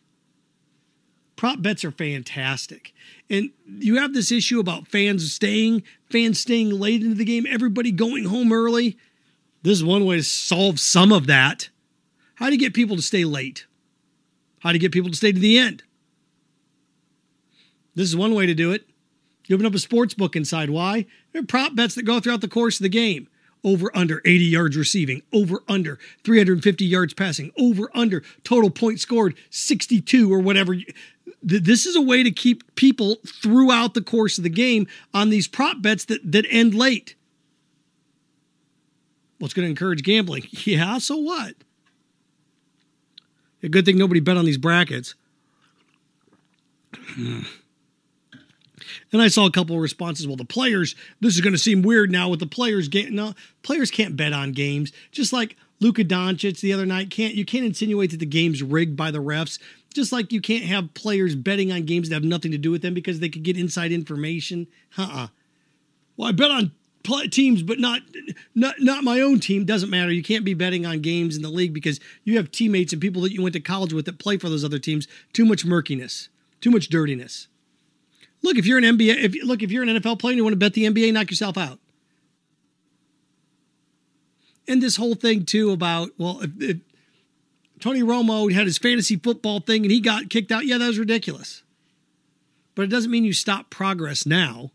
Prop 1.35 1.59
bets 1.59 1.83
are 1.83 1.91
fantastic. 1.91 2.93
And 3.27 3.49
you 3.65 3.97
have 3.97 4.13
this 4.13 4.31
issue 4.31 4.59
about 4.59 4.87
fans 4.87 5.33
staying, 5.33 5.81
fans 6.07 6.39
staying 6.39 6.69
late 6.69 7.01
into 7.01 7.15
the 7.15 7.25
game, 7.25 7.47
everybody 7.49 7.91
going 7.91 8.25
home 8.25 8.53
early. 8.53 8.95
This 9.63 9.77
is 9.77 9.83
one 9.83 10.05
way 10.05 10.17
to 10.17 10.23
solve 10.23 10.79
some 10.79 11.11
of 11.11 11.27
that. 11.27 11.69
How 12.35 12.47
do 12.47 12.53
you 12.53 12.59
get 12.59 12.73
people 12.73 12.95
to 12.95 13.01
stay 13.01 13.25
late? 13.25 13.65
How 14.59 14.69
do 14.69 14.75
you 14.75 14.79
get 14.79 14.91
people 14.91 15.09
to 15.11 15.17
stay 15.17 15.31
to 15.31 15.39
the 15.39 15.57
end? 15.57 15.83
This 17.93 18.07
is 18.07 18.15
one 18.15 18.33
way 18.33 18.45
to 18.45 18.53
do 18.53 18.71
it. 18.71 18.87
You 19.47 19.55
open 19.55 19.65
up 19.65 19.75
a 19.75 19.79
sports 19.79 20.13
book 20.13 20.35
inside. 20.35 20.69
Why? 20.69 21.05
There 21.31 21.41
are 21.41 21.45
prop 21.45 21.75
bets 21.75 21.95
that 21.95 22.03
go 22.03 22.19
throughout 22.19 22.41
the 22.41 22.47
course 22.47 22.79
of 22.79 22.83
the 22.83 22.89
game. 22.89 23.27
over 23.63 23.95
under 23.95 24.21
80 24.25 24.45
yards 24.45 24.77
receiving, 24.77 25.21
over 25.31 25.61
under 25.67 25.99
350 26.23 26.85
yards 26.85 27.13
passing, 27.13 27.51
over 27.57 27.89
under 27.93 28.23
total 28.43 28.69
points 28.69 29.03
scored 29.03 29.35
62 29.49 30.31
or 30.33 30.39
whatever. 30.39 30.75
This 31.43 31.85
is 31.85 31.95
a 31.95 32.01
way 32.01 32.23
to 32.23 32.31
keep 32.31 32.75
people 32.75 33.17
throughout 33.25 33.93
the 33.93 34.01
course 34.01 34.37
of 34.37 34.43
the 34.43 34.49
game 34.49 34.87
on 35.13 35.29
these 35.29 35.47
prop 35.47 35.81
bets 35.81 36.05
that, 36.05 36.31
that 36.31 36.45
end 36.49 36.73
late. 36.73 37.15
Well, 39.41 39.47
it's 39.47 39.55
going 39.55 39.65
to 39.65 39.71
encourage 39.71 40.03
gambling. 40.03 40.47
Yeah, 40.51 40.99
so 40.99 41.17
what? 41.17 41.55
A 43.63 43.69
good 43.69 43.85
thing 43.85 43.97
nobody 43.97 44.19
bet 44.19 44.37
on 44.37 44.45
these 44.45 44.59
brackets. 44.59 45.15
and 47.17 47.45
I 49.13 49.27
saw 49.27 49.47
a 49.47 49.51
couple 49.51 49.75
of 49.75 49.81
responses. 49.81 50.27
Well, 50.27 50.35
the 50.35 50.45
players, 50.45 50.93
this 51.19 51.33
is 51.33 51.41
going 51.41 51.53
to 51.53 51.59
seem 51.59 51.81
weird 51.81 52.11
now 52.11 52.29
with 52.29 52.39
the 52.39 52.45
players. 52.45 52.87
Get, 52.87 53.11
no, 53.11 53.33
players 53.63 53.89
can't 53.89 54.15
bet 54.15 54.31
on 54.31 54.51
games. 54.51 54.91
Just 55.11 55.33
like 55.33 55.57
Luka 55.79 56.03
Doncic 56.03 56.61
the 56.61 56.73
other 56.73 56.85
night, 56.85 57.09
can't 57.09 57.33
you 57.33 57.43
can't 57.43 57.65
insinuate 57.65 58.11
that 58.11 58.19
the 58.19 58.25
game's 58.27 58.61
rigged 58.61 58.95
by 58.95 59.09
the 59.09 59.19
refs. 59.19 59.57
Just 59.93 60.11
like 60.11 60.31
you 60.31 60.41
can't 60.41 60.65
have 60.65 60.93
players 60.93 61.33
betting 61.35 61.71
on 61.71 61.85
games 61.85 62.09
that 62.09 62.15
have 62.15 62.23
nothing 62.23 62.51
to 62.51 62.57
do 62.59 62.69
with 62.69 62.83
them 62.83 62.93
because 62.93 63.19
they 63.19 63.29
could 63.29 63.43
get 63.43 63.57
inside 63.57 63.91
information. 63.91 64.67
Uh-uh. 64.97 65.27
Well, 66.15 66.29
I 66.29 66.31
bet 66.31 66.51
on 66.51 66.71
teams, 67.03 67.63
but 67.63 67.79
not 67.79 68.01
not 68.55 68.75
not 68.79 69.03
my 69.03 69.21
own 69.21 69.39
team. 69.39 69.65
Doesn't 69.65 69.89
matter. 69.89 70.11
You 70.11 70.23
can't 70.23 70.45
be 70.45 70.53
betting 70.53 70.85
on 70.85 71.01
games 71.01 71.35
in 71.35 71.41
the 71.41 71.49
league 71.49 71.73
because 71.73 71.99
you 72.23 72.37
have 72.37 72.51
teammates 72.51 72.93
and 72.93 73.01
people 73.01 73.21
that 73.23 73.33
you 73.33 73.41
went 73.41 73.53
to 73.53 73.59
college 73.59 73.93
with 73.93 74.05
that 74.05 74.19
play 74.19 74.37
for 74.37 74.49
those 74.49 74.63
other 74.63 74.79
teams. 74.79 75.07
Too 75.33 75.45
much 75.45 75.65
murkiness, 75.65 76.29
too 76.59 76.71
much 76.71 76.89
dirtiness. 76.89 77.47
Look, 78.43 78.57
if 78.57 78.65
you're 78.65 78.77
an 78.77 78.83
NBA, 78.83 79.23
if 79.23 79.43
look 79.43 79.61
if 79.61 79.71
you're 79.71 79.83
an 79.83 79.89
NFL 79.89 80.19
player 80.19 80.31
and 80.31 80.37
you 80.37 80.43
want 80.43 80.53
to 80.53 80.57
bet 80.57 80.73
the 80.73 80.85
NBA, 80.85 81.13
knock 81.13 81.29
yourself 81.29 81.57
out. 81.57 81.79
And 84.67 84.81
this 84.81 84.95
whole 84.95 85.15
thing 85.15 85.45
too 85.45 85.71
about 85.71 86.11
well, 86.17 86.41
if, 86.41 86.51
if 86.59 86.77
Tony 87.79 88.01
Romo 88.01 88.51
had 88.51 88.67
his 88.67 88.77
fantasy 88.77 89.17
football 89.17 89.59
thing 89.59 89.83
and 89.83 89.91
he 89.91 89.99
got 89.99 90.29
kicked 90.29 90.51
out, 90.51 90.65
yeah, 90.65 90.77
that 90.77 90.87
was 90.87 90.99
ridiculous. 90.99 91.63
But 92.75 92.83
it 92.83 92.87
doesn't 92.87 93.11
mean 93.11 93.25
you 93.25 93.33
stop 93.33 93.69
progress 93.69 94.25
now. 94.25 94.71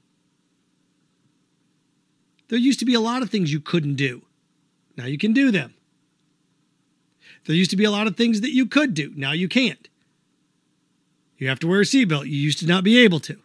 There 2.48 2.58
used 2.58 2.78
to 2.78 2.84
be 2.84 2.94
a 2.94 3.00
lot 3.00 3.22
of 3.22 3.30
things 3.30 3.52
you 3.52 3.60
couldn't 3.60 3.94
do. 3.94 4.22
Now 4.96 5.06
you 5.06 5.18
can 5.18 5.32
do 5.32 5.50
them. 5.50 5.74
There 7.44 7.56
used 7.56 7.70
to 7.70 7.76
be 7.76 7.84
a 7.84 7.90
lot 7.90 8.06
of 8.06 8.16
things 8.16 8.40
that 8.40 8.52
you 8.52 8.66
could 8.66 8.94
do. 8.94 9.12
Now 9.16 9.32
you 9.32 9.48
can't. 9.48 9.88
You 11.38 11.48
have 11.48 11.58
to 11.60 11.66
wear 11.66 11.80
a 11.80 11.84
seatbelt. 11.84 12.26
You 12.26 12.36
used 12.36 12.58
to 12.60 12.66
not 12.66 12.82
be 12.84 12.98
able 12.98 13.20
to. 13.20 13.38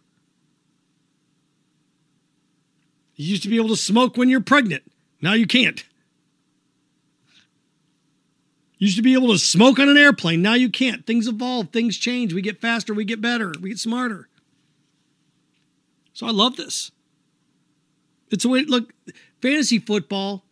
You 3.16 3.26
used 3.26 3.42
to 3.42 3.48
be 3.48 3.56
able 3.56 3.68
to 3.68 3.76
smoke 3.76 4.16
when 4.16 4.28
you're 4.28 4.40
pregnant. 4.40 4.82
Now 5.20 5.34
you 5.34 5.46
can't. 5.46 5.84
You 8.78 8.86
used 8.86 8.96
to 8.96 9.02
be 9.02 9.12
able 9.12 9.28
to 9.28 9.38
smoke 9.38 9.78
on 9.78 9.88
an 9.88 9.96
airplane. 9.96 10.42
Now 10.42 10.54
you 10.54 10.68
can't. 10.68 11.06
Things 11.06 11.28
evolve, 11.28 11.68
things 11.68 11.96
change. 11.96 12.34
We 12.34 12.42
get 12.42 12.60
faster, 12.60 12.92
we 12.92 13.04
get 13.04 13.20
better, 13.20 13.52
we 13.60 13.68
get 13.68 13.78
smarter. 13.78 14.28
So 16.12 16.26
I 16.26 16.30
love 16.30 16.56
this. 16.56 16.90
It's 18.32 18.44
a 18.44 18.48
way, 18.48 18.64
look, 18.64 18.92
fantasy 19.40 19.78
football 19.78 20.44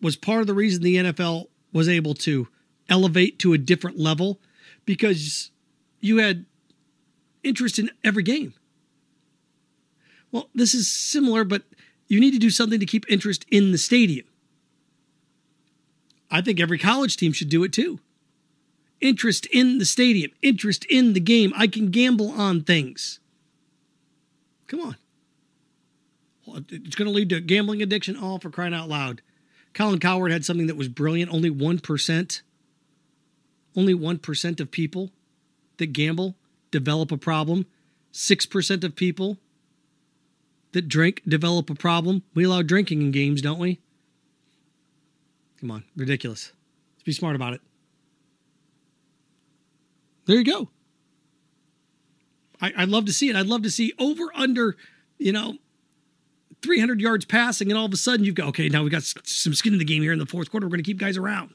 was 0.00 0.16
part 0.16 0.40
of 0.40 0.46
the 0.46 0.54
reason 0.54 0.82
the 0.82 0.96
NFL 0.96 1.48
was 1.72 1.88
able 1.88 2.14
to 2.14 2.48
elevate 2.88 3.38
to 3.40 3.52
a 3.52 3.58
different 3.58 3.98
level 3.98 4.40
because 4.84 5.50
you 6.00 6.18
had 6.18 6.46
interest 7.42 7.78
in 7.78 7.90
every 8.04 8.22
game. 8.22 8.54
Well, 10.30 10.48
this 10.54 10.74
is 10.74 10.90
similar, 10.90 11.44
but 11.44 11.62
you 12.06 12.20
need 12.20 12.32
to 12.32 12.38
do 12.38 12.50
something 12.50 12.80
to 12.80 12.86
keep 12.86 13.04
interest 13.10 13.44
in 13.50 13.72
the 13.72 13.78
stadium. 13.78 14.26
I 16.30 16.40
think 16.40 16.60
every 16.60 16.78
college 16.78 17.16
team 17.16 17.32
should 17.32 17.48
do 17.48 17.64
it 17.64 17.72
too. 17.72 18.00
Interest 19.00 19.46
in 19.46 19.78
the 19.78 19.84
stadium, 19.84 20.30
interest 20.42 20.84
in 20.86 21.14
the 21.14 21.20
game. 21.20 21.52
I 21.56 21.66
can 21.66 21.90
gamble 21.90 22.30
on 22.30 22.62
things. 22.62 23.20
Come 24.66 24.80
on. 24.80 24.96
It's 26.56 26.96
going 26.96 27.08
to 27.08 27.14
lead 27.14 27.30
to 27.30 27.40
gambling 27.40 27.82
addiction, 27.82 28.16
all 28.16 28.38
for 28.38 28.50
crying 28.50 28.74
out 28.74 28.88
loud. 28.88 29.22
Colin 29.74 30.00
Cowherd 30.00 30.32
had 30.32 30.44
something 30.44 30.66
that 30.66 30.76
was 30.76 30.88
brilliant. 30.88 31.32
Only 31.32 31.50
1%, 31.50 32.40
only 33.76 33.94
1% 33.94 34.60
of 34.60 34.70
people 34.70 35.10
that 35.76 35.92
gamble 35.92 36.34
develop 36.70 37.12
a 37.12 37.16
problem. 37.16 37.66
6% 38.12 38.84
of 38.84 38.96
people 38.96 39.38
that 40.72 40.88
drink 40.88 41.22
develop 41.26 41.70
a 41.70 41.74
problem. 41.74 42.22
We 42.34 42.44
allow 42.44 42.62
drinking 42.62 43.02
in 43.02 43.10
games, 43.10 43.42
don't 43.42 43.58
we? 43.58 43.80
Come 45.60 45.70
on, 45.70 45.84
ridiculous. 45.96 46.52
Let's 46.96 47.04
be 47.04 47.12
smart 47.12 47.36
about 47.36 47.54
it. 47.54 47.60
There 50.26 50.36
you 50.36 50.44
go. 50.44 50.68
I, 52.60 52.72
I'd 52.76 52.88
love 52.88 53.06
to 53.06 53.12
see 53.12 53.28
it. 53.28 53.36
I'd 53.36 53.46
love 53.46 53.62
to 53.62 53.70
see 53.70 53.92
over 53.98 54.30
under, 54.34 54.76
you 55.18 55.32
know, 55.32 55.58
300 56.62 57.00
yards 57.00 57.24
passing, 57.24 57.70
and 57.70 57.78
all 57.78 57.86
of 57.86 57.92
a 57.92 57.96
sudden 57.96 58.24
you've 58.24 58.34
got, 58.34 58.48
okay, 58.48 58.68
now 58.68 58.82
we 58.82 58.90
got 58.90 59.02
some 59.02 59.54
skin 59.54 59.72
in 59.72 59.78
the 59.78 59.84
game 59.84 60.02
here 60.02 60.12
in 60.12 60.18
the 60.18 60.26
fourth 60.26 60.50
quarter. 60.50 60.66
We're 60.66 60.70
going 60.70 60.84
to 60.84 60.90
keep 60.90 60.98
guys 60.98 61.16
around. 61.16 61.54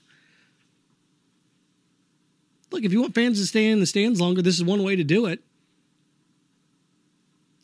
Look, 2.71 2.83
if 2.83 2.91
you 2.91 3.01
want 3.01 3.13
fans 3.13 3.39
to 3.39 3.45
stay 3.45 3.67
in 3.67 3.79
the 3.79 3.85
stands 3.85 4.19
longer, 4.19 4.41
this 4.41 4.55
is 4.55 4.63
one 4.63 4.81
way 4.81 4.95
to 4.95 5.03
do 5.03 5.25
it. 5.27 5.41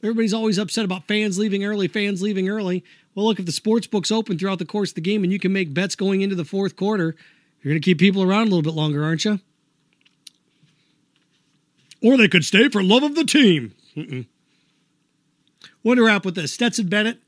Everybody's 0.03 0.34
always 0.34 0.58
upset 0.58 0.86
about 0.86 1.08
fans 1.08 1.38
leaving 1.38 1.65
early, 1.65 1.88
fans 1.88 2.22
leaving 2.22 2.48
early. 2.48 2.84
Well, 3.15 3.25
look, 3.25 3.39
if 3.39 3.46
the 3.46 3.51
sports 3.51 3.88
book's 3.88 4.12
open 4.12 4.38
throughout 4.38 4.60
the 4.60 4.65
course 4.65 4.91
of 4.91 4.96
the 4.96 5.01
game 5.01 5.24
and 5.24 5.34
you 5.34 5.39
can 5.39 5.51
make 5.51 5.74
bets 5.74 5.96
going 5.96 6.22
into 6.22 6.36
the 6.36 6.46
fourth 6.46 6.75
quarter, 6.75 7.15
you're 7.62 7.74
going 7.74 7.81
to 7.81 7.86
keep 7.86 8.00
people 8.00 8.24
around 8.24 8.43
a 8.43 8.46
little 8.46 8.62
bit 8.62 8.74
longer, 8.74 9.03
aren't 9.03 9.25
you? 9.25 9.39
Or 12.01 12.15
they 12.15 12.29
could 12.29 12.46
stay 12.46 12.69
for 12.69 12.81
love 12.81 13.03
of 13.03 13.15
the 13.15 13.25
team. 13.25 13.74
Mm-mm. 13.96 14.25
To 15.84 16.05
wrap 16.05 16.24
with 16.24 16.36
this? 16.36 16.53
Stetson 16.53 16.88
Bennett, 16.88 17.19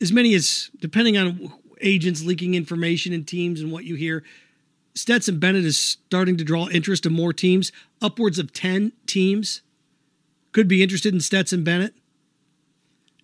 as 0.00 0.12
many 0.12 0.34
as, 0.34 0.70
depending 0.80 1.16
on 1.16 1.52
agents 1.80 2.22
leaking 2.22 2.54
information 2.54 3.12
and 3.12 3.26
teams 3.26 3.60
and 3.60 3.70
what 3.70 3.84
you 3.84 3.94
hear, 3.94 4.24
Stetson 4.94 5.38
Bennett 5.38 5.64
is 5.64 5.78
starting 5.78 6.36
to 6.36 6.44
draw 6.44 6.68
interest 6.68 7.06
in 7.06 7.12
more 7.12 7.32
teams. 7.32 7.72
Upwards 8.02 8.38
of 8.38 8.52
10 8.52 8.92
teams 9.06 9.62
could 10.52 10.68
be 10.68 10.82
interested 10.82 11.14
in 11.14 11.20
Stetson 11.20 11.64
Bennett. 11.64 11.94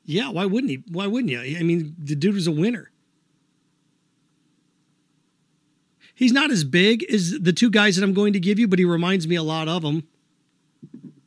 Yeah, 0.04 0.30
why 0.30 0.47
wouldn't 0.47 0.71
he? 0.71 0.85
Why 0.90 1.06
wouldn't 1.06 1.30
you? 1.30 1.40
I 1.59 1.62
mean, 1.62 1.97
the 1.99 2.14
dude 2.14 2.35
was 2.35 2.47
a 2.47 2.52
winner. 2.52 2.92
He's 6.14 6.33
not 6.33 6.50
as 6.50 6.64
big 6.64 7.04
as 7.12 7.38
the 7.40 7.52
two 7.52 7.68
guys 7.68 7.97
that 7.97 8.04
I'm 8.04 8.14
going 8.14 8.33
to 8.33 8.40
give 8.40 8.59
you, 8.59 8.68
but 8.68 8.78
he 8.78 8.85
reminds 8.85 9.26
me 9.26 9.35
a 9.35 9.42
lot 9.42 9.68
of 9.68 9.83
them. 9.83 10.06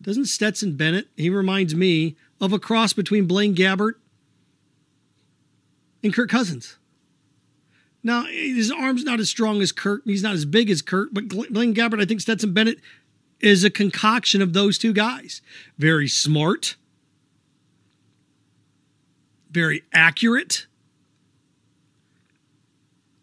Doesn't 0.01 0.25
Stetson 0.25 0.77
Bennett? 0.77 1.09
He 1.15 1.29
reminds 1.29 1.75
me 1.75 2.15
of 2.39 2.53
a 2.53 2.59
cross 2.59 2.93
between 2.93 3.27
Blaine 3.27 3.53
Gabbert 3.53 3.93
and 6.03 6.13
Kirk 6.13 6.29
Cousins. 6.29 6.77
Now, 8.01 8.23
his 8.25 8.71
arm's 8.71 9.03
not 9.03 9.19
as 9.19 9.29
strong 9.29 9.61
as 9.61 9.71
Kirk. 9.71 10.01
He's 10.05 10.23
not 10.23 10.33
as 10.33 10.45
big 10.45 10.69
as 10.69 10.81
Kirk, 10.81 11.09
but 11.11 11.27
Blaine 11.27 11.73
Gabbert, 11.73 12.01
I 12.01 12.05
think 12.05 12.21
Stetson 12.21 12.53
Bennett 12.53 12.79
is 13.41 13.63
a 13.63 13.69
concoction 13.69 14.41
of 14.41 14.53
those 14.53 14.77
two 14.77 14.93
guys. 14.93 15.41
Very 15.77 16.07
smart, 16.07 16.75
very 19.51 19.83
accurate. 19.93 20.67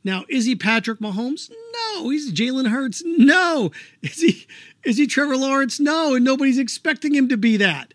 Now, 0.04 0.24
is 0.28 0.44
he 0.44 0.54
Patrick 0.54 1.00
Mahomes? 1.00 1.50
No. 1.50 2.10
He's 2.10 2.32
Jalen 2.32 2.68
Hurts? 2.68 3.02
No. 3.04 3.72
Is 4.02 4.20
he 4.20 4.46
is 4.84 4.98
he 4.98 5.08
Trevor 5.08 5.36
Lawrence? 5.36 5.80
No, 5.80 6.14
and 6.14 6.24
nobody's 6.24 6.58
expecting 6.58 7.12
him 7.12 7.28
to 7.28 7.36
be 7.36 7.56
that. 7.56 7.92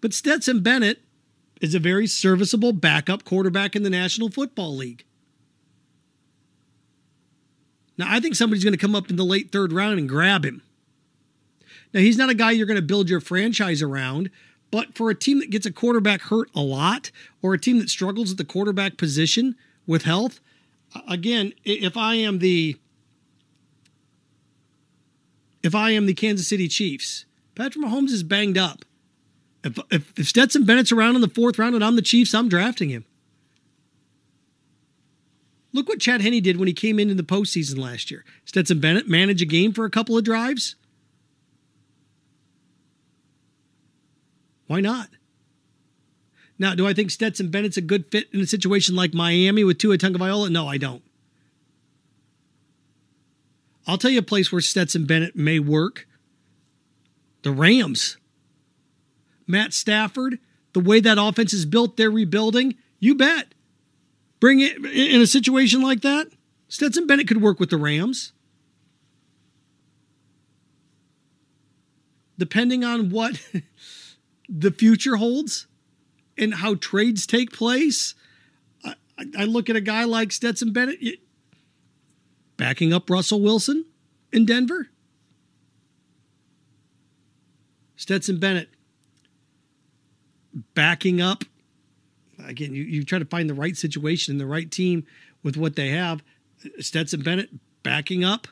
But 0.00 0.14
Stetson 0.14 0.62
Bennett 0.62 1.02
is 1.64 1.74
a 1.74 1.78
very 1.78 2.06
serviceable 2.06 2.72
backup 2.72 3.24
quarterback 3.24 3.74
in 3.74 3.82
the 3.82 3.90
National 3.90 4.28
Football 4.28 4.76
League. 4.76 5.04
Now, 7.96 8.06
I 8.08 8.20
think 8.20 8.34
somebody's 8.34 8.64
going 8.64 8.74
to 8.74 8.78
come 8.78 8.94
up 8.94 9.08
in 9.08 9.16
the 9.16 9.24
late 9.24 9.50
third 9.50 9.72
round 9.72 9.98
and 9.98 10.06
grab 10.06 10.44
him. 10.44 10.62
Now, 11.94 12.00
he's 12.00 12.18
not 12.18 12.28
a 12.28 12.34
guy 12.34 12.50
you're 12.50 12.66
going 12.66 12.76
to 12.76 12.82
build 12.82 13.08
your 13.08 13.20
franchise 13.20 13.80
around, 13.80 14.30
but 14.70 14.94
for 14.94 15.08
a 15.08 15.14
team 15.14 15.38
that 15.38 15.50
gets 15.50 15.64
a 15.64 15.72
quarterback 15.72 16.22
hurt 16.22 16.50
a 16.54 16.60
lot 16.60 17.10
or 17.40 17.54
a 17.54 17.58
team 17.58 17.78
that 17.78 17.88
struggles 17.88 18.30
at 18.30 18.36
the 18.36 18.44
quarterback 18.44 18.98
position 18.98 19.56
with 19.86 20.02
health, 20.02 20.40
again, 21.08 21.54
if 21.64 21.96
I 21.96 22.16
am 22.16 22.40
the 22.40 22.76
if 25.62 25.74
I 25.74 25.92
am 25.92 26.04
the 26.04 26.12
Kansas 26.12 26.46
City 26.46 26.68
Chiefs, 26.68 27.24
Patrick 27.54 27.82
Mahomes 27.82 28.10
is 28.10 28.22
banged 28.22 28.58
up. 28.58 28.84
If, 29.64 29.78
if, 29.90 30.18
if 30.18 30.28
Stetson 30.28 30.64
Bennett's 30.64 30.92
around 30.92 31.14
in 31.14 31.22
the 31.22 31.28
fourth 31.28 31.58
round 31.58 31.74
and 31.74 31.82
I'm 31.82 31.96
the 31.96 32.02
Chiefs, 32.02 32.34
I'm 32.34 32.48
drafting 32.48 32.90
him. 32.90 33.04
Look 35.72 35.88
what 35.88 35.98
Chad 35.98 36.20
Henne 36.20 36.40
did 36.40 36.58
when 36.58 36.68
he 36.68 36.74
came 36.74 37.00
into 37.00 37.14
the 37.14 37.24
postseason 37.24 37.78
last 37.78 38.10
year. 38.10 38.24
Stetson 38.44 38.78
Bennett 38.78 39.08
managed 39.08 39.42
a 39.42 39.46
game 39.46 39.72
for 39.72 39.84
a 39.84 39.90
couple 39.90 40.16
of 40.16 40.22
drives. 40.22 40.76
Why 44.66 44.80
not? 44.80 45.08
Now, 46.58 46.74
do 46.74 46.86
I 46.86 46.94
think 46.94 47.10
Stetson 47.10 47.50
Bennett's 47.50 47.76
a 47.76 47.82
good 47.82 48.06
fit 48.10 48.28
in 48.32 48.40
a 48.40 48.46
situation 48.46 48.94
like 48.94 49.12
Miami 49.12 49.64
with 49.64 49.78
Tua 49.78 49.98
Tagovailoa? 49.98 50.50
No, 50.50 50.68
I 50.68 50.78
don't. 50.78 51.02
I'll 53.86 53.98
tell 53.98 54.10
you 54.10 54.20
a 54.20 54.22
place 54.22 54.52
where 54.52 54.60
Stetson 54.60 55.06
Bennett 55.06 55.34
may 55.34 55.58
work. 55.58 56.06
The 57.42 57.50
Rams. 57.50 58.16
Matt 59.46 59.72
Stafford, 59.72 60.38
the 60.72 60.80
way 60.80 61.00
that 61.00 61.18
offense 61.18 61.52
is 61.52 61.64
built, 61.66 61.96
they're 61.96 62.10
rebuilding. 62.10 62.74
You 62.98 63.14
bet. 63.14 63.54
Bring 64.40 64.60
it 64.60 64.84
in 64.84 65.20
a 65.20 65.26
situation 65.26 65.80
like 65.80 66.02
that. 66.02 66.28
Stetson 66.68 67.06
Bennett 67.06 67.28
could 67.28 67.40
work 67.40 67.60
with 67.60 67.70
the 67.70 67.76
Rams. 67.76 68.32
Depending 72.36 72.84
on 72.84 73.10
what 73.10 73.40
the 74.48 74.72
future 74.72 75.16
holds 75.16 75.66
and 76.36 76.54
how 76.54 76.74
trades 76.74 77.26
take 77.26 77.52
place, 77.52 78.14
I, 78.84 78.94
I 79.38 79.44
look 79.44 79.70
at 79.70 79.76
a 79.76 79.80
guy 79.80 80.04
like 80.04 80.32
Stetson 80.32 80.72
Bennett 80.72 80.98
backing 82.56 82.92
up 82.92 83.08
Russell 83.08 83.40
Wilson 83.40 83.84
in 84.32 84.44
Denver. 84.44 84.88
Stetson 87.96 88.38
Bennett 88.38 88.73
backing 90.74 91.20
up. 91.20 91.44
Again, 92.44 92.74
you, 92.74 92.82
you 92.82 93.04
try 93.04 93.18
to 93.18 93.24
find 93.24 93.48
the 93.48 93.54
right 93.54 93.76
situation 93.76 94.32
and 94.32 94.40
the 94.40 94.46
right 94.46 94.70
team 94.70 95.06
with 95.42 95.56
what 95.56 95.76
they 95.76 95.88
have. 95.88 96.22
Stetson 96.80 97.22
Bennett 97.22 97.50
backing 97.82 98.24
up 98.24 98.48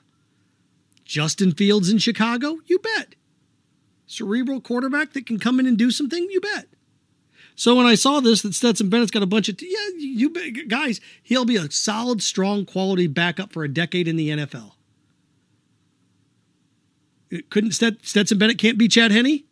Justin 1.04 1.52
Fields 1.52 1.90
in 1.90 1.98
Chicago? 1.98 2.58
You 2.66 2.78
bet. 2.78 3.14
Cerebral 4.06 4.60
quarterback 4.60 5.12
that 5.14 5.26
can 5.26 5.38
come 5.38 5.58
in 5.58 5.66
and 5.66 5.76
do 5.76 5.90
something? 5.90 6.28
You 6.30 6.40
bet. 6.40 6.66
So 7.54 7.74
when 7.74 7.86
I 7.86 7.94
saw 7.94 8.20
this, 8.20 8.42
that 8.42 8.54
Stetson 8.54 8.88
Bennett's 8.88 9.10
got 9.10 9.22
a 9.22 9.26
bunch 9.26 9.48
of, 9.48 9.60
yeah, 9.60 9.88
you 9.96 10.30
guys, 10.66 11.00
he'll 11.22 11.44
be 11.44 11.56
a 11.56 11.70
solid, 11.70 12.22
strong, 12.22 12.64
quality 12.64 13.06
backup 13.06 13.52
for 13.52 13.62
a 13.62 13.68
decade 13.68 14.08
in 14.08 14.16
the 14.16 14.30
NFL. 14.30 14.72
Couldn't 17.50 17.72
Stetson 17.72 18.38
Bennett 18.38 18.58
can't 18.58 18.78
be 18.78 18.88
Chad 18.88 19.10
Henne? 19.10 19.44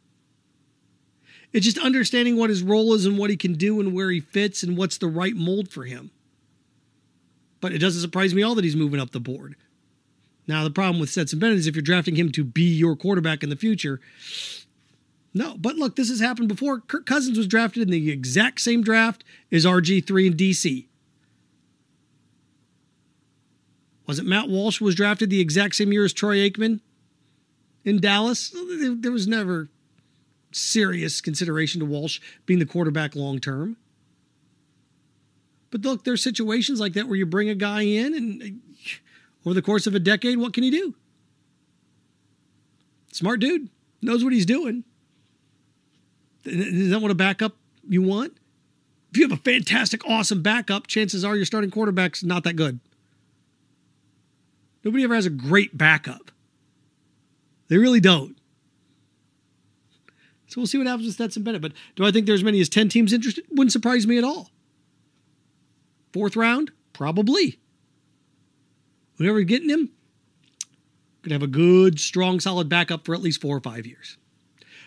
It's 1.52 1.66
just 1.66 1.78
understanding 1.78 2.36
what 2.36 2.50
his 2.50 2.62
role 2.62 2.94
is 2.94 3.06
and 3.06 3.18
what 3.18 3.30
he 3.30 3.36
can 3.36 3.54
do 3.54 3.80
and 3.80 3.92
where 3.92 4.10
he 4.10 4.20
fits 4.20 4.62
and 4.62 4.76
what's 4.76 4.98
the 4.98 5.08
right 5.08 5.34
mold 5.34 5.68
for 5.68 5.84
him. 5.84 6.10
But 7.60 7.72
it 7.72 7.78
doesn't 7.78 8.00
surprise 8.00 8.34
me 8.34 8.42
all 8.42 8.54
that 8.54 8.64
he's 8.64 8.76
moving 8.76 9.00
up 9.00 9.10
the 9.10 9.20
board. 9.20 9.56
Now, 10.46 10.64
the 10.64 10.70
problem 10.70 11.00
with 11.00 11.10
Stetson 11.10 11.38
Bennett 11.38 11.58
is 11.58 11.66
if 11.66 11.74
you're 11.74 11.82
drafting 11.82 12.16
him 12.16 12.32
to 12.32 12.44
be 12.44 12.62
your 12.62 12.96
quarterback 12.96 13.42
in 13.42 13.50
the 13.50 13.56
future, 13.56 14.00
no. 15.32 15.56
But 15.56 15.76
look, 15.76 15.96
this 15.96 16.08
has 16.08 16.20
happened 16.20 16.48
before. 16.48 16.80
Kirk 16.80 17.06
Cousins 17.06 17.38
was 17.38 17.46
drafted 17.46 17.82
in 17.82 17.90
the 17.90 18.10
exact 18.10 18.60
same 18.60 18.82
draft 18.82 19.22
as 19.52 19.64
RG3 19.64 20.26
in 20.26 20.34
DC. 20.34 20.86
Was 24.06 24.18
it 24.18 24.26
Matt 24.26 24.48
Walsh 24.48 24.80
was 24.80 24.96
drafted 24.96 25.30
the 25.30 25.40
exact 25.40 25.76
same 25.76 25.92
year 25.92 26.04
as 26.04 26.12
Troy 26.12 26.38
Aikman 26.38 26.80
in 27.84 28.00
Dallas? 28.00 28.52
There 28.52 29.12
was 29.12 29.28
never 29.28 29.68
serious 30.52 31.20
consideration 31.20 31.80
to 31.80 31.86
Walsh 31.86 32.20
being 32.46 32.58
the 32.58 32.66
quarterback 32.66 33.14
long 33.14 33.38
term. 33.38 33.76
But 35.70 35.82
look, 35.82 36.04
there's 36.04 36.22
situations 36.22 36.80
like 36.80 36.94
that 36.94 37.06
where 37.06 37.16
you 37.16 37.26
bring 37.26 37.48
a 37.48 37.54
guy 37.54 37.82
in 37.82 38.14
and 38.14 38.42
uh, 38.42 38.46
over 39.46 39.54
the 39.54 39.62
course 39.62 39.86
of 39.86 39.94
a 39.94 40.00
decade, 40.00 40.38
what 40.38 40.52
can 40.52 40.64
he 40.64 40.70
do? 40.70 40.94
Smart 43.12 43.40
dude, 43.40 43.68
knows 44.02 44.22
what 44.22 44.32
he's 44.32 44.46
doing. 44.46 44.84
Is 46.44 46.90
that 46.90 47.00
what 47.00 47.10
a 47.10 47.14
backup 47.14 47.56
you 47.88 48.02
want? 48.02 48.36
If 49.10 49.18
you 49.18 49.28
have 49.28 49.38
a 49.38 49.42
fantastic, 49.42 50.04
awesome 50.06 50.42
backup, 50.42 50.86
chances 50.86 51.24
are 51.24 51.36
your 51.36 51.44
starting 51.44 51.70
quarterback's 51.70 52.22
not 52.22 52.44
that 52.44 52.54
good. 52.54 52.80
Nobody 54.84 55.04
ever 55.04 55.14
has 55.14 55.26
a 55.26 55.30
great 55.30 55.76
backup. 55.76 56.30
They 57.68 57.76
really 57.76 58.00
don't. 58.00 58.39
So 60.50 60.60
we'll 60.60 60.66
see 60.66 60.78
what 60.78 60.88
happens 60.88 61.06
with 61.06 61.14
Stetson 61.14 61.44
Bennett. 61.44 61.62
But 61.62 61.72
do 61.94 62.04
I 62.04 62.10
think 62.10 62.26
there's 62.26 62.40
as 62.40 62.44
many 62.44 62.60
as 62.60 62.68
10 62.68 62.88
teams 62.88 63.12
interested? 63.12 63.44
Wouldn't 63.50 63.70
surprise 63.70 64.04
me 64.04 64.18
at 64.18 64.24
all. 64.24 64.50
Fourth 66.12 66.34
round? 66.34 66.72
Probably. 66.92 67.60
Whenever 69.16 69.42
getting 69.42 69.68
him, 69.68 69.90
could 71.22 71.30
have 71.30 71.42
a 71.42 71.46
good, 71.46 72.00
strong, 72.00 72.40
solid 72.40 72.68
backup 72.68 73.04
for 73.04 73.14
at 73.14 73.22
least 73.22 73.40
four 73.40 73.56
or 73.56 73.60
five 73.60 73.86
years. 73.86 74.16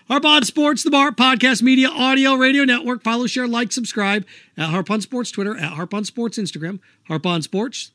Harp 0.09 0.25
on 0.25 0.43
Sports, 0.43 0.83
the 0.83 0.91
Bar 0.91 1.11
Podcast 1.11 1.61
Media 1.61 1.87
Audio 1.87 2.35
Radio 2.35 2.65
Network. 2.65 3.01
Follow, 3.01 3.25
share, 3.25 3.47
like, 3.47 3.71
subscribe 3.71 4.25
at 4.57 4.69
Harp 4.69 4.91
on 4.91 4.99
Sports 4.99 5.31
Twitter, 5.31 5.55
at 5.55 5.73
Harp 5.73 5.93
on 5.93 6.03
Sports 6.03 6.37
Instagram, 6.37 6.81
Harp 7.07 7.25
on 7.25 7.41
Sports, 7.41 7.91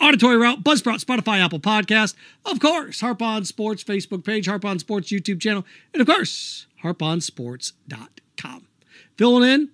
Auditory 0.00 0.36
Route, 0.36 0.62
Buzzsprout, 0.62 1.04
Spotify, 1.04 1.44
Apple 1.44 1.58
Podcast, 1.58 2.14
of 2.44 2.60
course, 2.60 3.00
Harp 3.00 3.20
on 3.20 3.44
Sports 3.44 3.82
Facebook 3.82 4.24
page, 4.24 4.46
Harp 4.46 4.64
on 4.64 4.78
Sports 4.78 5.10
YouTube 5.10 5.40
channel, 5.40 5.64
and 5.92 6.00
of 6.00 6.06
course, 6.06 6.66
harponsports.com. 6.84 8.66
Filling 9.16 9.50
in, 9.50 9.70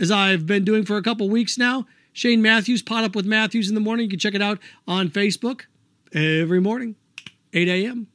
as 0.00 0.10
I've 0.10 0.46
been 0.46 0.64
doing 0.64 0.84
for 0.84 0.96
a 0.96 1.02
couple 1.02 1.28
weeks 1.28 1.58
now, 1.58 1.86
Shane 2.12 2.40
Matthews, 2.40 2.82
Pot 2.82 3.04
Up 3.04 3.14
with 3.14 3.26
Matthews 3.26 3.68
in 3.68 3.74
the 3.74 3.80
morning. 3.80 4.04
You 4.04 4.10
can 4.10 4.18
check 4.18 4.34
it 4.34 4.42
out 4.42 4.58
on 4.86 5.10
Facebook 5.10 5.66
every 6.14 6.60
morning, 6.60 6.96
8 7.52 7.68
a.m. 7.68 8.06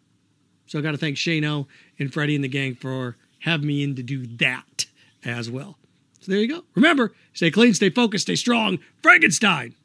So 0.66 0.80
I 0.80 0.82
got 0.82 0.92
to 0.92 0.98
thank 0.98 1.18
Shane 1.18 1.46
O 1.46 1.68
and 2.00 2.12
Freddie 2.12 2.36
and 2.36 2.44
the 2.44 2.48
gang 2.48 2.74
for 2.74 3.16
having 3.39 3.68
me 3.68 3.84
in 3.84 3.96
to 3.96 4.04
do 4.04 4.26
that 4.38 4.86
as 5.24 5.52
well. 5.52 5.78
So 6.20 6.32
there 6.32 6.42
you 6.42 6.48
go. 6.48 6.63
Remember, 6.74 7.13
stay 7.34 7.52
clean, 7.52 7.74
stay 7.74 7.89
focused, 7.92 8.24
stay 8.24 8.36
strong. 8.36 8.80
Frankenstein. 9.04 9.76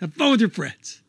Have 0.00 0.12
fun 0.14 0.30
with 0.32 0.40
your 0.40 0.50
friends. 0.50 1.00